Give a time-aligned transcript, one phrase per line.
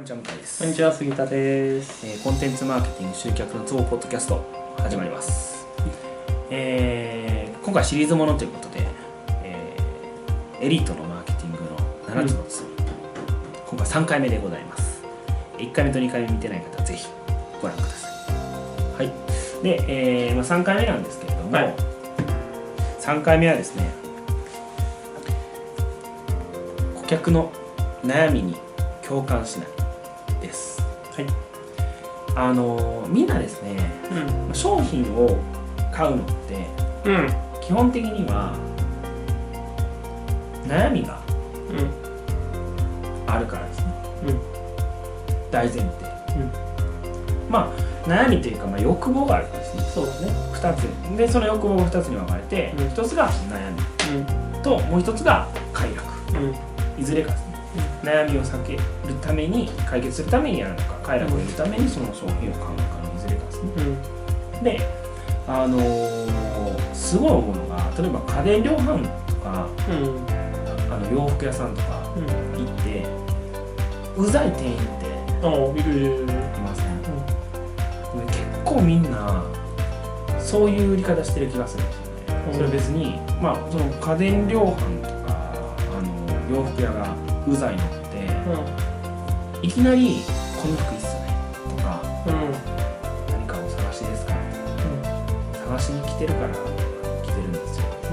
[0.00, 0.58] こんにちは向井です。
[0.60, 2.06] こんにちは杉田です。
[2.06, 4.42] えーコンテンツマーケティング集客のツボポッドキャスト
[4.78, 5.66] 始まります、
[6.48, 8.88] えー今回シリーズものということで、
[9.44, 11.76] えーエリートのマーケティングの
[12.22, 12.68] 7つのツボ、
[13.76, 15.02] 今回3回目でございます。
[15.58, 17.06] 1回目と2回目見てない方はぜひ
[17.60, 19.06] ご覧ください。
[19.06, 19.12] は
[19.60, 19.62] い。
[19.62, 21.74] で、えーまあ、3回目なんですけれども、はい。
[23.00, 23.90] 3回目はですね
[27.02, 27.52] 顧客の
[28.02, 28.56] 悩みに
[29.06, 29.79] 共感しない
[30.40, 30.80] です
[31.16, 31.26] はい。
[32.36, 33.76] あのみんなですね
[34.52, 35.38] 商品を
[35.92, 36.66] 買うのって
[37.04, 37.14] うん。
[37.16, 37.28] うん。
[37.60, 38.54] 基本的には
[40.66, 41.20] 悩みが
[43.26, 43.94] あるからですね
[44.26, 44.40] うん。
[45.50, 45.88] 大前提、
[47.48, 50.28] まあ悩みというか、まあ、欲望があるんですねそうだね。
[50.54, 53.80] 2つでその欲望が2つに分かれて、うん1つが悩み
[54.16, 54.62] うん。
[54.62, 56.54] ともう1つが快楽うん。
[57.00, 57.49] いずれかですね
[58.02, 58.80] 悩みを避ける
[59.20, 64.64] ために解決するためにやるのか快楽を得るためにその商品を買うのかのいずれかですねうん。
[64.64, 64.80] で
[65.46, 66.30] あのー
[66.94, 70.92] すごい思うのが例えば家電量販とかうん。
[70.92, 72.26] あの洋服屋さんとかうん。
[72.66, 73.06] 行って
[74.16, 76.22] うざい店員っているいるいる。
[76.22, 76.26] い
[76.62, 79.44] ません、で結構みんな
[80.38, 82.10] そういう売り方してる気がするんですよね、
[82.48, 86.02] うんそれ別にまあその家電量販とかあ
[86.50, 87.14] の洋服屋が
[87.48, 87.88] うざいのっ
[89.60, 90.22] ていきなり
[90.60, 91.28] 「この服いいっすね」
[91.76, 92.32] とかうん。
[92.34, 92.52] うん。
[93.32, 94.34] 「何かお探しですか?」
[95.68, 96.48] 探しに来てるから
[97.22, 98.08] 来てるんですよと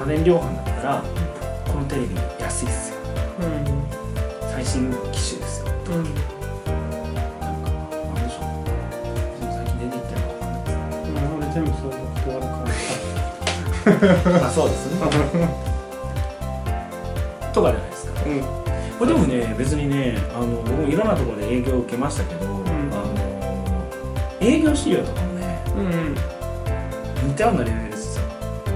[0.00, 1.02] か家電量販だったら
[1.70, 2.96] 「このテレビ安いっすよ
[3.40, 4.50] うん。
[4.50, 5.94] 最新機種ですよ」うん。
[5.94, 7.70] なんか
[8.04, 8.48] なんでしょう
[9.54, 11.38] 最近出てきたのかわかんないですうん。
[11.38, 12.46] 俺全部そういうの断る
[14.30, 14.98] から あそうですね
[17.58, 18.40] とかじゃないですかうん。
[18.98, 22.48] これでもね別にねあの僕もいろんなところで営業を受けましたけど、ん
[22.92, 27.28] あの営業資料とかもねうん。
[27.28, 28.24] 似たようなレベルですよ、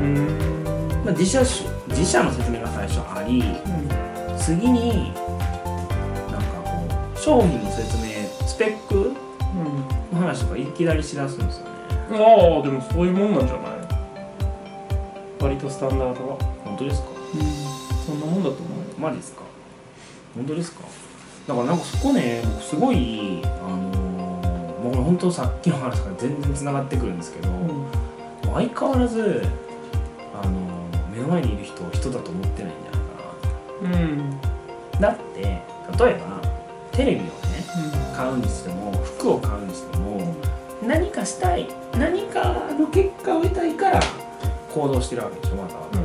[0.00, 0.62] うん。
[1.04, 3.42] まあ、自社し自社の説明が最初あり
[4.38, 5.12] 次に
[6.30, 8.02] なんかこう商品の説明
[8.46, 10.18] スペックうん。
[10.18, 11.70] の話とかいきなりしだすんですよね
[12.10, 12.14] あ
[12.60, 13.72] あ、でもそういうもんなんじゃない？
[15.40, 16.36] 割とスタンダードは。
[16.64, 17.08] 本当ですか？
[17.34, 17.61] うん。
[19.02, 19.42] マジですか？
[20.34, 20.82] 本当ですか？
[21.48, 27.84] だからなんかそこね僕すごいあのー、僕本当さっきの話から全然つながってくるんですけど、も
[28.44, 29.42] う相変わらず
[30.40, 30.72] あのー
[31.14, 34.30] 目の前にいる人を人だと思ってないんじゃないかうん。
[35.00, 36.40] なだって例えば
[36.92, 37.28] テレビをね
[38.16, 40.34] 買うにしても服を買うにしても
[40.86, 41.68] 何かしたい。
[41.98, 44.00] 何かの結果を得たいから
[44.74, 45.90] 行動してるわけでしょまたはうん。
[45.92, 45.98] だ。
[45.98, 46.01] から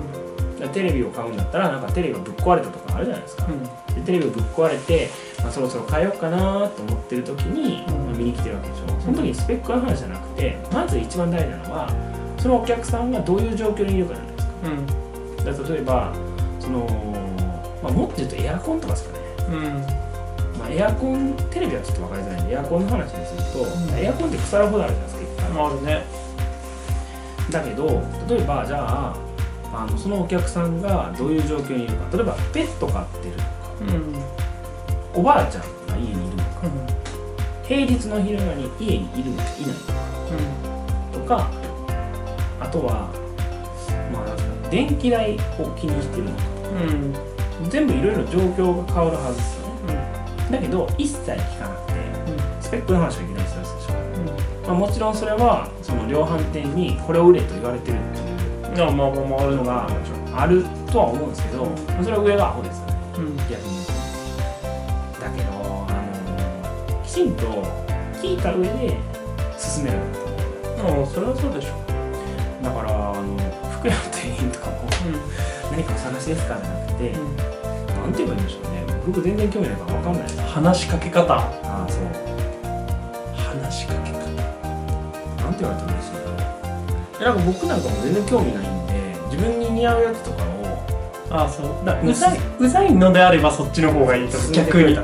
[0.70, 3.64] テレビを買うんだったらなんかテレビがぶっ壊れたとかあるじゃないですか、うん。
[3.64, 5.10] でテレビがぶっ壊れて、
[5.42, 11.90] まあ、そろそろ変えようかなと思ってる時に、うんまあ見に来てるわけでしょその時にスペックの話じゃなくてまず一番大事なのは
[12.40, 14.86] そのお客さんがどういう状況にいるかじゃないですかうん。
[14.88, 16.14] だから例えば
[16.60, 16.80] その、
[17.84, 20.60] まあ、もっと言うとエアコンとかですかね、うん。
[20.60, 26.28] まあ、エアコンテレビはちょっと分かりづらいんでエアコンの話にすると、うんエアコンって腐るほどあるじゃないですかいっぱいあるね。
[27.52, 29.27] だけど例えばじゃあ
[29.84, 32.18] あのそのお客さんがどういう状況にいるか。
[32.18, 33.48] 例えばペット飼ってるとか
[33.82, 35.22] うん。
[35.22, 36.62] おばあちゃんが家にいるのか。
[37.64, 39.44] 平日の昼間に家にいるのか。
[39.58, 39.94] いないのか
[41.14, 41.52] とか
[42.60, 43.10] あとは
[44.12, 45.38] まあ電気代を
[45.76, 46.44] 気にしてるのか。
[46.72, 47.64] うん。
[47.64, 47.70] うん。
[47.70, 50.18] 全部いろいろ状況が変わるはずですよね。
[50.52, 52.00] だけど一切聞かなくて
[52.62, 53.94] スペックの話をいきなりするでしょ、
[54.68, 58.37] まあ、もちろんそれはその量販店にこれを売れと言われてるっていう
[58.78, 60.44] いや、まあまあまあ、あるののがが。
[60.44, 63.38] あるとは思うんですけど、うんまあそれは上がアホですよねうん。
[63.38, 63.86] 逆に
[65.20, 65.50] だけど
[65.90, 65.94] あ
[66.94, 67.42] のきちんと
[68.22, 68.96] 聞いた上で
[69.58, 69.98] 進める
[70.78, 71.74] ああ、それはそうでしょ。
[72.62, 73.36] だからあの
[73.82, 74.86] 服屋の店員とかも
[75.72, 77.12] 何かお探しですかじゃなくて、
[77.98, 81.34] なんて言えばいいんでしょうね僕全然興味ないから分かんないです話しかけ方。
[81.34, 82.06] ああそう
[83.42, 84.18] 話しかけ方。
[85.42, 86.27] なんて言われたら嬉しいなえ
[87.20, 88.94] なんか僕なんかも全然興味ないんで
[89.32, 90.48] 自分に似合うやつとかを
[91.30, 91.86] ああ、そう。
[91.86, 94.98] だうざい、うざいのであればそっちの方がいいと思逆に。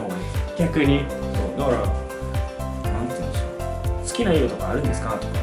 [0.57, 1.05] 逆に。
[1.09, 1.15] そ
[1.55, 3.43] うだからなんて言うんでしょ
[4.05, 4.09] う。
[4.09, 5.09] 好きな色とかあるんですか？
[5.19, 5.33] とか。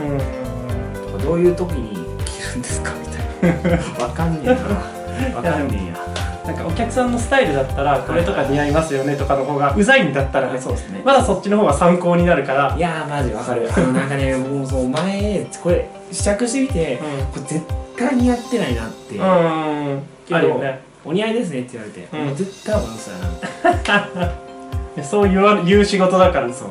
[0.00, 1.12] うん。
[1.12, 2.92] とかどういう時に着るんですか？
[2.94, 3.06] み
[3.60, 3.78] たいな。
[4.06, 4.52] わかんねえな。
[5.36, 6.07] わかんねえや
[6.48, 11.02] なんかお客さんのスタイルだったら、これとか似合いますよねとかの方が、うざいんだったらね、そうですね。
[11.04, 12.74] まだそっちの方が参考になるから。
[12.74, 13.68] い、やーマジわかる。
[13.70, 16.98] あのなんかねもうそう前これ試着してみて
[17.32, 17.66] これ絶
[17.98, 19.92] 対似合ってないなって、うん。
[19.92, 20.02] うん。
[20.26, 20.80] けどあるよね。
[21.04, 22.26] お似合いですねって言われて、うん。
[22.28, 23.10] もう絶対俺嘘
[23.92, 26.68] やなそう言わ言う仕事だからなそう。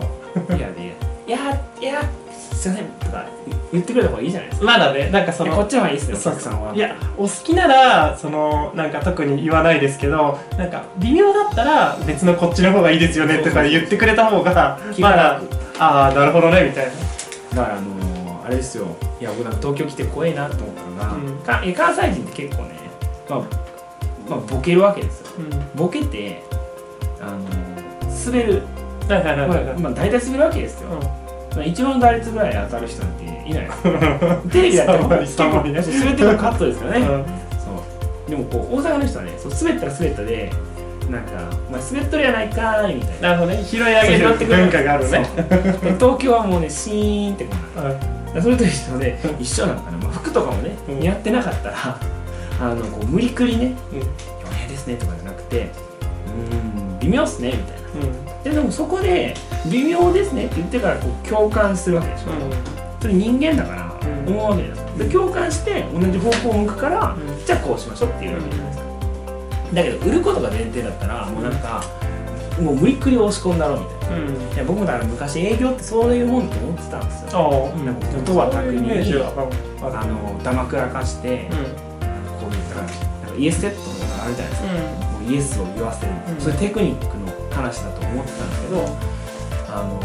[0.56, 0.96] いやで
[1.28, 1.38] いや
[1.80, 2.02] いや
[2.32, 2.86] すいません。
[3.00, 3.26] とか
[3.74, 4.66] 言ってくれた方がいいじゃないですか。
[4.66, 15.48] まだねなんかそのこっちの方がいいですねさんはいやお好きならそのなんか特に言わないですけどなんか微妙だったら別のこっちの方がいいですよねとか言ってくれた方がまだ楽
[15.80, 16.92] ああなるほどねみたいな。
[17.62, 18.08] だからあのー
[18.46, 18.88] あれですよ。
[19.20, 21.38] いや僕なんか東京来て怖いなと思ったのが、うん。
[21.40, 22.76] かえ関西人って結構ね、
[23.30, 23.40] まあ、
[24.30, 25.28] まあボケるわけですよ。
[25.40, 25.70] うん。
[25.76, 26.44] ボケて
[27.20, 27.78] あのー
[28.28, 28.64] 滑る、
[29.10, 30.90] はいはいはいまあまあ、大体滑るわけですよ、
[31.58, 33.70] まあ、一番打率ぐらい当たる人なんていない。
[34.52, 35.74] テレビだっても結構滑っ
[36.16, 37.06] てるのカットですからね、うん。
[37.06, 37.12] そ
[38.28, 38.30] う。
[38.30, 40.52] でもこう大阪の人はねそう滑ったら滑ったで
[41.10, 41.32] なんか
[41.70, 43.30] 「お前滑っとるやないかーい」みたいな。
[43.30, 43.64] なるほどね。
[43.64, 44.36] 拾い上げる。
[44.38, 45.26] 文化があるね。
[45.82, 51.00] で 東京はもうねシーンってこううんそれと一緒で一緒なのかな、まあ、服とかもね、うん。
[51.00, 51.76] 似合ってなかったら
[52.62, 54.00] あのこう無理くりねうん
[54.46, 55.72] 「余計ですね」とかじゃなくて
[56.28, 56.56] 「うー
[56.98, 58.08] ん微妙っすね」みたいな。
[58.08, 59.34] うんででもそこで
[59.70, 62.24] 「微妙ですね」って言ってからこう共感するわけでしょ、
[63.02, 64.34] それ人間だからうん。
[64.34, 67.46] 思うわけですで共感して同じ方向を向くから、うん。
[67.46, 68.86] じゃあこうしましょうっていうわけじゃないですか。
[69.74, 71.84] だけど売ることが前提だったらもうなんか
[72.62, 74.18] もう無理くり押し込んだろうみたいな。
[74.18, 74.54] うん。
[74.54, 77.30] いや僕もだから昔営業ってそういうもんと思ってたんですよ。
[77.34, 77.84] ああ。
[77.84, 79.52] なんか言葉巧みには
[79.82, 81.58] あのダマくらかして、うん。
[82.40, 86.42] こう言ったらなんかイエスセットとかあるじゃないですか、もうイエスを言わせる、うん。
[86.42, 87.27] そういうテクニックの
[87.58, 88.86] 話だと思ってたんですけど
[89.68, 90.00] あの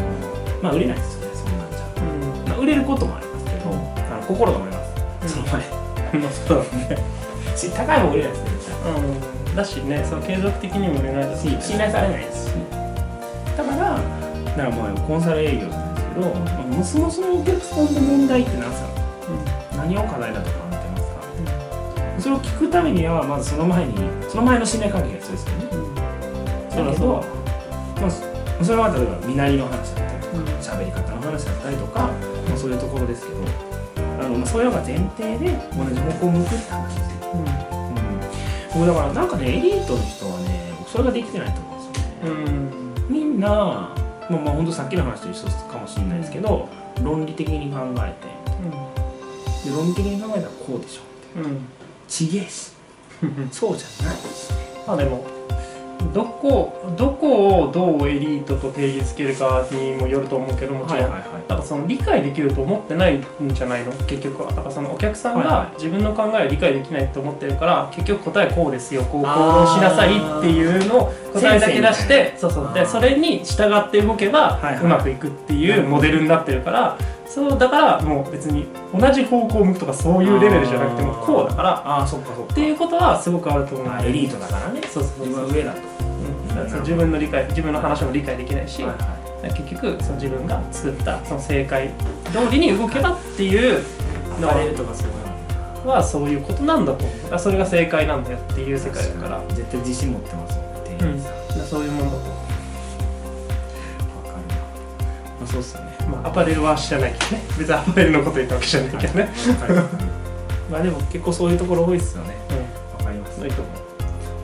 [0.63, 2.49] まあ売れないですよねそんなんじゃ、うん。
[2.49, 3.75] まあ、売れることもありますけど、あ
[4.21, 4.85] の心が折れま
[5.29, 5.53] す、その前。
[6.21, 6.65] まあそうだ
[6.97, 6.99] ね。
[7.57, 8.75] し高いもん売れないですね
[9.49, 9.57] うん。
[9.57, 12.49] だしねその継続的にも売れないですし信頼されないです。
[12.49, 12.53] し
[13.57, 14.01] だからだか
[14.57, 18.89] らまあコンサル営業じゃないですけど、まあ、もそもそもお客さんの問題って何ですか？
[19.77, 21.21] 何を課題だと考えてますか？
[22.21, 23.95] それを聞くためにはまずその前に
[24.29, 25.67] その前の信頼関係が必要ですよね。
[26.71, 27.42] そうだだけど、そ
[28.03, 28.25] まあ、そ
[28.65, 32.11] それは例えば身なりの話だったりとうんか喋り方の話だったりとか、
[32.49, 33.39] まあ、そういうところですけど
[34.21, 37.45] あの、まあ、そういうのが前提で同じ方向を向くって話ですよ、ううん、
[38.75, 43.05] 僕だからなんかねエリートの人はね僕それができてないと思うんですよね、ん。
[43.09, 43.95] みんな、ま
[44.29, 46.69] あ、まあ本当さっきの話と一緒かもしれないですけど
[47.03, 48.43] 論理的に考えて。
[49.63, 51.03] で論理的に考えたらこうでしょ
[51.37, 51.65] うんうん。
[52.09, 52.73] ちげえし。
[53.53, 54.51] そうじゃないし。
[54.89, 55.25] まあでも
[56.13, 63.93] どこどこをどうエリートと定義つけるかにもよると思うけどもちろん、はいなんかその理解できると思ってないんじゃないの？
[64.07, 69.03] 結局はだからそのお客さんが自分の考えを理解できないと思ってるから結局答えこうですよ。
[69.03, 82.53] こう行動しなさいっていうのを答えだけ出してそうそうでそれに従って動けばうまくいくっていうモデルになってるからそうだからもう別に同じ方向を向くとかそういうレベルじゃなくてもこうだからああそっかそっか。
[82.53, 84.07] っていうことはすごくあると思う。
[84.07, 84.83] エリートだからね。
[84.83, 85.27] そうそうそう。
[85.27, 85.81] 自分は上だと。
[86.05, 86.71] うん。
[86.71, 89.23] だ自分の理解自分の話も理解できないし、はいは
[89.55, 91.91] 結局その自分が作ったその正解
[92.33, 93.83] 通りに動けばっていう
[94.41, 96.03] のいバレるとかそういうのは。
[96.03, 97.05] そういうことなんだと。
[97.05, 99.43] 思うだそれが正解なんだよっていう世界だから。
[99.49, 100.97] 絶対自信持ってますもんね。
[100.99, 101.67] 店うん。
[101.67, 102.52] そういうもんだと思わかるなま
[105.43, 105.97] あそうっすよね。
[106.01, 107.43] う、まあ、アパレルは知らないけどね。
[107.59, 109.75] 別にアパレルのこと言ったわけじゃないけどね、わかる
[110.71, 112.37] まあでも結構そういうところ多いですよね。
[112.99, 113.41] わかります。
[113.41, 113.71] うん、いいと思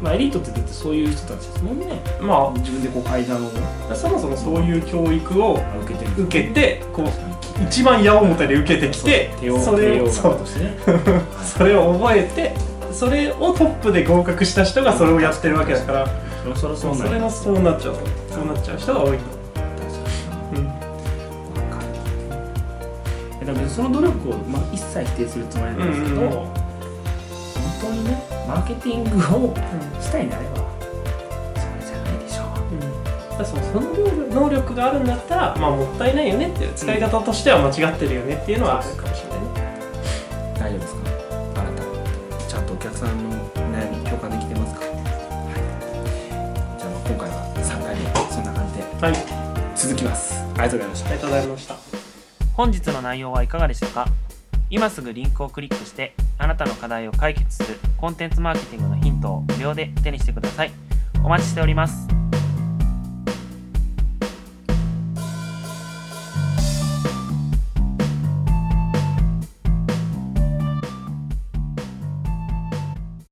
[0.02, 1.86] まあエリートってだってそういう人たちですもんね。
[2.20, 3.50] うま自分でこう階段を。
[3.90, 6.22] あそもそもそういう教育を受けてる。
[6.24, 9.30] 受けてこう一番矢面で受けてきて
[9.60, 10.38] それ手ををそう。
[11.44, 12.54] それを 覚えて
[12.92, 16.06] それをトップで合格した人がそれをやってるわけだから。
[16.44, 17.96] そろそろそうなそれもそうなっちゃう。
[18.30, 19.37] そうなっちゃう人が多いと
[23.54, 26.30] 別にその努力を、まあ、一切否定するつもりなんですけど、うんうんうん。
[26.32, 26.52] 本
[27.80, 29.10] 当にねマーケティング
[29.46, 29.54] を
[30.00, 32.42] したいなればそれじゃないでしょ。
[32.44, 32.48] う
[33.30, 33.62] だからその
[34.30, 39.48] 能力があるんだったら、まあ、もったいないよねっていう使い方としては間違ってるよねっていうのはあるかもしれないね。
[40.58, 41.00] 大丈夫ですか？
[41.60, 41.82] あなた
[42.46, 44.90] ちゃんとお客さんの悩み共感できてますか、はい、
[46.78, 48.02] じゃあまあ今回は3回目
[48.32, 49.14] そんな感じではい
[49.76, 52.07] 続きますありがとうございましたありがとうございました
[52.58, 54.06] 本日の内容はいかがでしたか？
[54.68, 60.72] 今すぐリンクをクリックしてあなたの課題を解決するコンテンツマーケティングのヒントを無料で手にしてください。
[61.22, 62.17] お待ちしております。